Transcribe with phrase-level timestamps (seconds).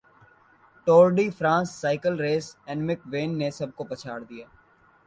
[0.87, 4.45] Tour de France cycle race اینمک وین نے سب کو پچھاڑدیا